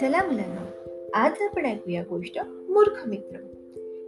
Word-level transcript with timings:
चला 0.00 0.22
मुलांना 0.22 0.64
आज 1.14 1.32
आपण 1.40 1.66
ऐकूया 1.66 2.02
गोष्ट 2.02 2.38
मूर्ख 2.46 3.08
मित्र. 3.08 3.36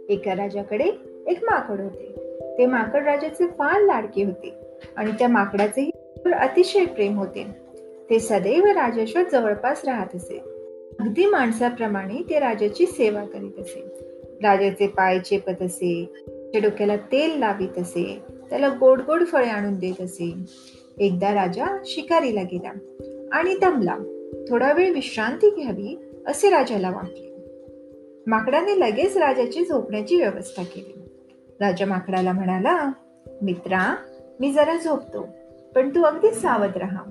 एका 0.09 0.33
राजाकडे 0.33 0.83
एक 1.27 1.43
माकड 1.43 1.81
होते. 1.81 2.15
ते 2.57 2.65
माकड 2.65 3.03
राजाचे 3.03 3.47
फार 3.47 3.81
लाडके 3.81 4.23
होते 4.23 4.53
आणि 4.95 5.11
त्या 5.11 5.27
माकडाचे 5.27 5.89
अतिशय 6.33 6.85
प्रेम 6.85 7.17
होते. 7.17 7.47
ते 8.09 8.19
सदैव 8.19 8.65
राजाच्या 8.65 9.23
जवळपास 9.31 9.85
राहत 9.85 10.15
असे. 10.15 10.41
अगदी 10.99 11.25
माणसाप्रमाणे 11.25 12.23
ते 12.29 12.39
राजाची 12.39 12.85
सेवा 12.85 13.25
करीत 13.25 13.59
असे. 13.59 13.83
राजाचे 14.43 14.87
पाय 14.87 15.19
चेपत 15.19 15.61
असे 15.61 16.13
डोक्याला 16.55 16.95
तेल 16.95 17.39
लावित 17.39 17.77
असे 17.77 18.19
त्याला 18.49 18.69
गोड 18.69 19.01
गोड 19.01 19.23
फळे 19.25 19.47
आणून 19.47 19.75
देत 19.75 20.01
असे. 20.01 20.33
एकदा 20.97 21.33
राजा 21.33 21.65
शिकारीला 21.85 22.41
गेला 22.41 22.71
आणि 23.31 23.55
दमला. 23.61 24.10
थोडा 24.49 24.73
वेळ 24.73 24.93
विश्रांती 24.93 25.49
घ्यावी 25.49 25.97
असे 26.27 26.49
राजाला 26.49 26.89
वाटले. 26.89 27.31
माकडाने 28.27 28.79
लगेच 28.79 29.17
राजाची 29.17 29.65
झोपण्याची 29.65 30.15
व्यवस्था 30.15 30.63
केली. 30.63 31.01
राजा 31.61 31.85
माकडाला 31.85 32.31
म्हणाला 32.31 32.91
मित्रा 33.41 33.95
मी 34.39 34.53
जरा 34.53 34.77
झोपतो 34.77 35.27
पण 35.75 35.89
तू 35.89 36.03
अगदी 36.03 36.31
सावध 36.31 36.77
राहा. 36.77 37.03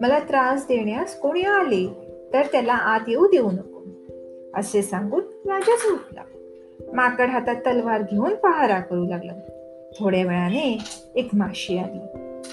मला 0.00 0.18
त्रास 0.18 0.66
देण्यास 0.68 1.18
कोणी 1.18 1.42
आले 1.42 1.88
तर 2.32 2.42
त्याला 2.52 2.72
आत 2.72 3.00
येऊ 3.08 3.26
देऊ 3.26 3.50
नको. 3.50 3.82
असे 4.54 4.82
सांगून 4.82 5.50
राजा 5.50 5.76
झोपला. 5.76 6.22
माकड 6.94 7.28
हातात 7.28 7.56
तलवार 7.56 8.02
घेऊन 8.02 8.34
पहारा 8.34 8.80
करू 8.80 9.04
लागला. 9.04 9.32
थोड्या 9.98 10.22
वेळाने 10.22 10.78
एक 11.16 11.28
माशी 11.32 11.78
आली 11.78 11.98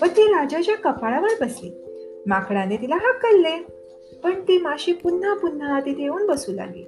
व 0.01 0.05
ती 0.05 0.23
राजाच्या 0.23 0.75
कपाळावर 0.75 1.45
बसली. 1.45 1.71
माकडाने 2.25 2.77
तिला 2.77 2.95
हकलले. 2.95 3.78
पण 4.23 4.41
ती 4.41 4.57
माशी 4.57 4.93
पुन्हा 4.93 5.33
पुन्हा 5.33 5.79
तिथे 5.79 6.01
येऊन 6.01 6.27
बसू 6.27 6.51
लागली. 6.51 6.83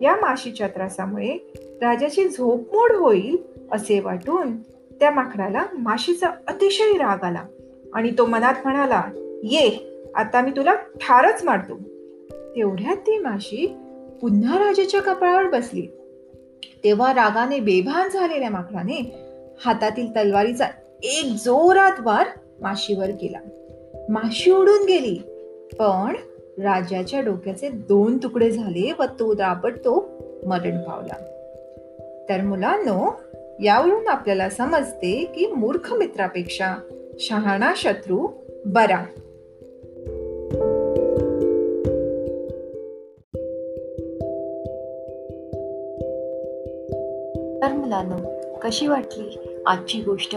या 0.00 0.16
माशीच्या 0.16 0.68
त्रासामुळे 0.68 1.52
राजाची 1.56 2.28
झोप 2.28 2.74
मोड 2.74 2.92
होईल 2.92 3.36
असे 3.72 4.00
वाटून 4.00 4.56
त्या 5.00 5.10
माकडाला 5.10 5.64
माशीचा 5.78 6.28
अतिशय 6.46 6.92
राग 6.92 7.24
आला 7.24 7.44
आणि 7.94 8.10
तो 8.18 8.26
मनात 8.26 8.54
म्हणाला 8.64 9.02
ये 9.42 9.78
आता 10.14 10.40
मी 10.40 10.50
तुला 10.50 10.74
ठारच 10.74 11.44
मारतो. 11.44 11.74
तेवढ्यात 12.56 12.96
ती 12.96 13.18
माशी 13.18 13.76
पुन्हा 14.20 14.58
राजाच्या 14.58 15.02
कपाळावर 15.02 15.46
बसली. 15.46 15.86
तेव्हा 16.84 17.12
रागाने 17.12 17.60
बेभान 17.60 18.08
झालेल्या 18.08 18.50
माकडाने 18.50 19.14
हातातील 19.64 20.10
तलवारीचा 20.10 20.66
एक 21.02 21.24
जोरात 21.24 21.92
वार 22.00 22.26
माशीवर 22.60 23.10
केला. 23.10 23.38
माशी 24.08 24.50
उडून 24.50 24.84
गेली 24.84 25.22
पण 25.78 26.12
राजाच्या 26.60 27.20
डोक्याचे 27.20 27.68
दोन 27.68 28.16
तुकडे 28.16 28.50
झाले 28.50 28.92
व 28.98 29.02
तो 29.02 29.34
दाबडतो 29.34 30.08
मरण 30.46 30.78
पावला. 30.78 31.24
तर 32.28 32.40
मुलांनो 32.40 33.10
यावरून 33.62 34.08
आपल्याला 34.08 34.50
समजते 34.50 35.24
की 35.24 35.46
मूर्ख 35.46 35.92
मित्रापेक्षा 35.92 36.74
शहाणा 37.18 37.72
शत्रू 37.76 38.28
बरा. 38.66 39.04
तर 47.62 47.72
मुलांनो 47.72 48.30
कशी 48.62 48.86
वाटली 48.86 49.38
आजची 49.66 50.00
गोष्ट? 50.00 50.36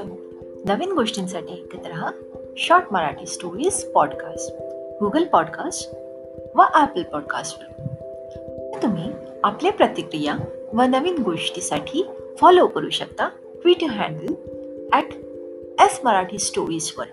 नवीन 0.66 0.92
गोष्टींसाठी 0.92 1.54
ऐकत 1.54 1.88
रहा 1.88 2.12
short 2.58 2.84
Marathi 2.92 3.26
stories 3.26 3.84
podcast 3.84 4.56
Google 5.04 5.24
podcast 5.24 5.94
व 6.56 6.64
ॲपल 6.74 7.04
पॉडकास्टवर 7.04 8.80
तुम्ही 8.84 9.12
आपल्या 9.44 9.72
प्रतिक्रिया 9.72 10.38
व 10.74 10.82
नवीन 10.82 11.22
गोष्टीसाठी 11.22 12.06
फॉलो 12.40 12.68
करू 12.68 12.90
शकता 12.90 13.30
Twitter 13.62 13.88
handle 13.88 14.34
at 14.94 15.14
S 15.82 16.00
Marathi 16.04 16.38
स्टोरीजवर 16.38 17.06